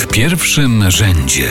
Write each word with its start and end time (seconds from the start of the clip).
W 0.00 0.06
pierwszym 0.06 0.90
rzędzie 0.90 1.48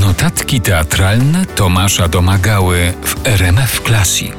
notatki 0.00 0.60
teatralne 0.60 1.46
Tomasza 1.46 2.08
Domagały 2.08 2.92
w 3.02 3.26
RMF 3.26 3.80
Classic. 3.80 4.32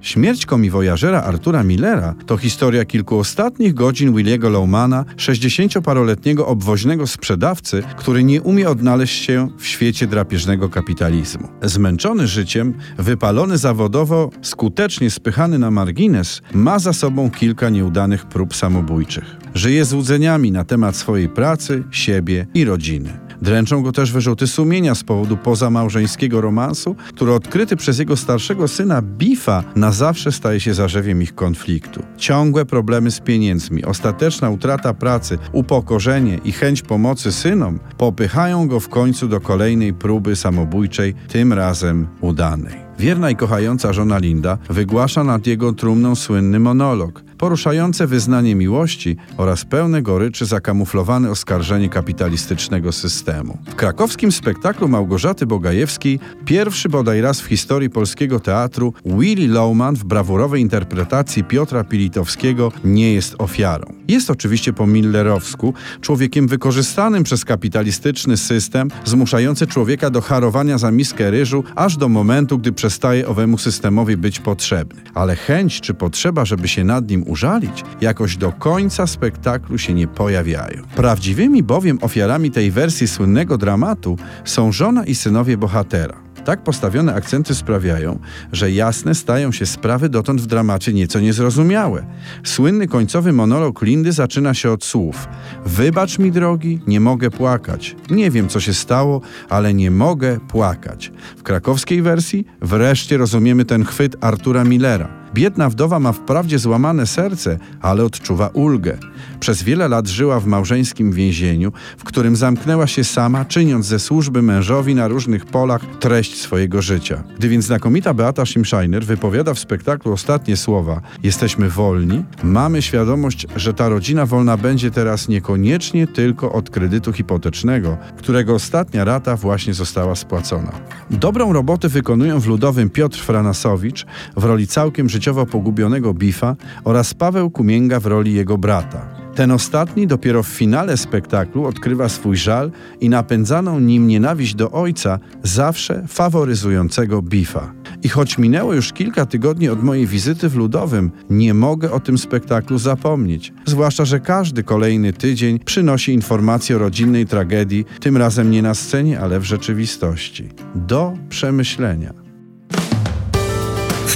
Śmierć 0.00 0.46
komiwojażera 0.46 1.22
Artura 1.22 1.62
Millera 1.62 2.14
to 2.26 2.36
historia 2.36 2.84
kilku 2.84 3.18
ostatnich 3.18 3.74
godzin 3.74 4.14
Williego 4.14 4.50
Lowmana, 4.50 5.04
60-paroletniego 5.16 6.46
obwoźnego 6.46 7.06
sprzedawcy, 7.06 7.82
który 7.96 8.24
nie 8.24 8.42
umie 8.42 8.70
odnaleźć 8.70 9.24
się 9.24 9.48
w 9.58 9.66
świecie 9.66 10.06
drapieżnego 10.06 10.68
kapitalizmu. 10.68 11.48
Zmęczony 11.62 12.26
życiem, 12.26 12.74
wypalony 12.98 13.58
zawodowo, 13.58 14.30
skutecznie 14.42 15.10
spychany 15.10 15.58
na 15.58 15.70
margines, 15.70 16.42
ma 16.54 16.78
za 16.78 16.92
sobą 16.92 17.30
kilka 17.30 17.68
nieudanych 17.68 18.26
prób 18.26 18.56
samobójczych. 18.56 19.39
Żyje 19.54 19.84
złudzeniami 19.84 20.52
na 20.52 20.64
temat 20.64 20.96
swojej 20.96 21.28
pracy, 21.28 21.84
siebie 21.90 22.46
i 22.54 22.64
rodziny. 22.64 23.10
Dręczą 23.42 23.82
go 23.82 23.92
też 23.92 24.12
wyrzuty 24.12 24.46
sumienia 24.46 24.94
z 24.94 25.04
powodu 25.04 25.36
pozamałżeńskiego 25.36 26.40
romansu, 26.40 26.96
który 27.14 27.32
odkryty 27.32 27.76
przez 27.76 27.98
jego 27.98 28.16
starszego 28.16 28.68
syna 28.68 29.02
Bifa 29.02 29.64
na 29.76 29.92
zawsze 29.92 30.32
staje 30.32 30.60
się 30.60 30.74
zarzewiem 30.74 31.22
ich 31.22 31.34
konfliktu. 31.34 32.02
Ciągłe 32.16 32.66
problemy 32.66 33.10
z 33.10 33.20
pieniędzmi, 33.20 33.84
ostateczna 33.84 34.50
utrata 34.50 34.94
pracy, 34.94 35.38
upokorzenie 35.52 36.38
i 36.44 36.52
chęć 36.52 36.82
pomocy 36.82 37.32
synom 37.32 37.78
popychają 37.98 38.68
go 38.68 38.80
w 38.80 38.88
końcu 38.88 39.28
do 39.28 39.40
kolejnej 39.40 39.94
próby 39.94 40.36
samobójczej, 40.36 41.14
tym 41.28 41.52
razem 41.52 42.06
udanej. 42.20 42.89
Wierna 43.00 43.30
i 43.30 43.36
kochająca 43.36 43.92
żona 43.92 44.18
Linda 44.18 44.58
wygłasza 44.70 45.24
nad 45.24 45.46
jego 45.46 45.72
trumną 45.72 46.14
słynny 46.14 46.60
monolog, 46.60 47.22
poruszające 47.38 48.06
wyznanie 48.06 48.54
miłości 48.54 49.16
oraz 49.36 49.64
pełne 49.64 50.02
goryczy 50.02 50.46
zakamuflowane 50.46 51.30
oskarżenie 51.30 51.88
kapitalistycznego 51.88 52.92
systemu. 52.92 53.58
W 53.68 53.74
krakowskim 53.74 54.32
spektaklu 54.32 54.88
Małgorzaty 54.88 55.46
Bogajewskiej 55.46 56.20
pierwszy 56.44 56.88
bodaj 56.88 57.20
raz 57.20 57.40
w 57.40 57.46
historii 57.46 57.90
polskiego 57.90 58.40
teatru 58.40 58.94
Willy 59.04 59.48
Lowman 59.48 59.96
w 59.96 60.04
brawurowej 60.04 60.62
interpretacji 60.62 61.44
Piotra 61.44 61.84
Pilitowskiego 61.84 62.72
nie 62.84 63.14
jest 63.14 63.34
ofiarą. 63.38 63.99
Jest 64.10 64.30
oczywiście 64.30 64.72
po 64.72 64.86
millerowsku 64.86 65.74
człowiekiem 66.00 66.48
wykorzystanym 66.48 67.22
przez 67.22 67.44
kapitalistyczny 67.44 68.36
system, 68.36 68.90
zmuszający 69.04 69.66
człowieka 69.66 70.10
do 70.10 70.20
harowania 70.20 70.78
za 70.78 70.90
miskę 70.90 71.30
ryżu, 71.30 71.64
aż 71.76 71.96
do 71.96 72.08
momentu, 72.08 72.58
gdy 72.58 72.72
przestaje 72.72 73.28
owemu 73.28 73.58
systemowi 73.58 74.16
być 74.16 74.40
potrzebny. 74.40 75.02
Ale 75.14 75.36
chęć 75.36 75.80
czy 75.80 75.94
potrzeba, 75.94 76.44
żeby 76.44 76.68
się 76.68 76.84
nad 76.84 77.10
nim 77.10 77.24
użalić, 77.26 77.84
jakoś 78.00 78.36
do 78.36 78.52
końca 78.52 79.06
spektaklu 79.06 79.78
się 79.78 79.94
nie 79.94 80.06
pojawiają. 80.06 80.82
Prawdziwymi 80.96 81.62
bowiem 81.62 81.98
ofiarami 82.00 82.50
tej 82.50 82.70
wersji 82.70 83.08
słynnego 83.08 83.58
dramatu 83.58 84.18
są 84.44 84.72
żona 84.72 85.04
i 85.04 85.14
synowie 85.14 85.56
bohatera. 85.56 86.29
Tak 86.44 86.62
postawione 86.62 87.14
akcenty 87.14 87.54
sprawiają, 87.54 88.18
że 88.52 88.70
jasne 88.70 89.14
stają 89.14 89.52
się 89.52 89.66
sprawy 89.66 90.08
dotąd 90.08 90.40
w 90.40 90.46
dramacie 90.46 90.92
nieco 90.92 91.20
niezrozumiałe. 91.20 92.06
Słynny 92.44 92.88
końcowy 92.88 93.32
monolog 93.32 93.82
Lindy 93.82 94.12
zaczyna 94.12 94.54
się 94.54 94.70
od 94.70 94.84
słów: 94.84 95.28
Wybacz 95.66 96.18
mi, 96.18 96.32
drogi, 96.32 96.80
nie 96.86 97.00
mogę 97.00 97.30
płakać. 97.30 97.96
Nie 98.10 98.30
wiem, 98.30 98.48
co 98.48 98.60
się 98.60 98.74
stało, 98.74 99.20
ale 99.48 99.74
nie 99.74 99.90
mogę 99.90 100.40
płakać. 100.48 101.12
W 101.36 101.42
krakowskiej 101.42 102.02
wersji 102.02 102.46
wreszcie 102.60 103.16
rozumiemy 103.16 103.64
ten 103.64 103.84
chwyt 103.84 104.16
Artura 104.20 104.64
Millera. 104.64 105.19
Biedna 105.34 105.70
wdowa 105.70 106.00
ma 106.00 106.12
wprawdzie 106.12 106.58
złamane 106.58 107.06
serce, 107.06 107.58
ale 107.80 108.04
odczuwa 108.04 108.48
ulgę. 108.48 108.98
Przez 109.40 109.62
wiele 109.62 109.88
lat 109.88 110.08
żyła 110.08 110.40
w 110.40 110.46
małżeńskim 110.46 111.12
więzieniu, 111.12 111.72
w 111.98 112.04
którym 112.04 112.36
zamknęła 112.36 112.86
się 112.86 113.04
sama, 113.04 113.44
czyniąc 113.44 113.86
ze 113.86 113.98
służby 113.98 114.42
mężowi 114.42 114.94
na 114.94 115.08
różnych 115.08 115.46
polach 115.46 115.86
treść 116.00 116.40
swojego 116.40 116.82
życia. 116.82 117.22
Gdy 117.38 117.48
więc 117.48 117.64
znakomita 117.64 118.14
Beata 118.14 118.46
Schimscheiner 118.46 119.04
wypowiada 119.04 119.54
w 119.54 119.58
spektaklu 119.58 120.12
ostatnie 120.12 120.56
słowa 120.56 121.00
Jesteśmy 121.22 121.68
wolni, 121.68 122.24
mamy 122.42 122.82
świadomość, 122.82 123.46
że 123.56 123.74
ta 123.74 123.88
rodzina 123.88 124.26
wolna 124.26 124.56
będzie 124.56 124.90
teraz 124.90 125.28
niekoniecznie 125.28 126.06
tylko 126.06 126.52
od 126.52 126.70
kredytu 126.70 127.12
hipotecznego, 127.12 127.96
którego 128.16 128.54
ostatnia 128.54 129.04
rata 129.04 129.36
właśnie 129.36 129.74
została 129.74 130.14
spłacona. 130.14 130.72
Dobrą 131.10 131.52
robotę 131.52 131.88
wykonują 131.88 132.40
w 132.40 132.46
Ludowym 132.46 132.90
Piotr 132.90 133.18
Franasowicz 133.18 134.06
w 134.36 134.44
roli 134.44 134.66
całkiem 134.66 135.08
życiowego 135.08 135.19
życiowo 135.20 135.46
pogubionego 135.46 136.14
Bifa 136.14 136.56
oraz 136.84 137.14
Paweł 137.14 137.50
Kumięga 137.50 138.00
w 138.00 138.06
roli 138.06 138.34
jego 138.34 138.58
brata. 138.58 139.06
Ten 139.34 139.50
ostatni 139.50 140.06
dopiero 140.06 140.42
w 140.42 140.46
finale 140.46 140.96
spektaklu 140.96 141.64
odkrywa 141.64 142.08
swój 142.08 142.36
żal 142.36 142.70
i 143.00 143.08
napędzaną 143.08 143.80
nim 143.80 144.06
nienawiść 144.06 144.54
do 144.54 144.70
ojca, 144.70 145.18
zawsze 145.42 146.04
faworyzującego 146.08 147.22
Bifa. 147.22 147.72
I 148.02 148.08
choć 148.08 148.38
minęło 148.38 148.74
już 148.74 148.92
kilka 148.92 149.26
tygodni 149.26 149.68
od 149.68 149.82
mojej 149.82 150.06
wizyty 150.06 150.48
w 150.48 150.56
Ludowym, 150.56 151.10
nie 151.30 151.54
mogę 151.54 151.92
o 151.92 152.00
tym 152.00 152.18
spektaklu 152.18 152.78
zapomnieć. 152.78 153.52
Zwłaszcza, 153.66 154.04
że 154.04 154.20
każdy 154.20 154.62
kolejny 154.62 155.12
tydzień 155.12 155.58
przynosi 155.58 156.12
informacje 156.12 156.76
o 156.76 156.78
rodzinnej 156.78 157.26
tragedii, 157.26 157.84
tym 158.00 158.16
razem 158.16 158.50
nie 158.50 158.62
na 158.62 158.74
scenie, 158.74 159.20
ale 159.20 159.40
w 159.40 159.44
rzeczywistości. 159.44 160.48
Do 160.74 161.12
przemyślenia. 161.28 162.19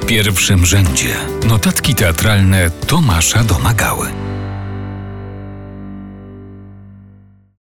W 0.05 0.07
pierwszym 0.07 0.67
rzędzie 0.67 1.17
notatki 1.47 1.95
teatralne 1.95 2.71
Tomasza 2.87 3.45
Domagały. 3.45 4.24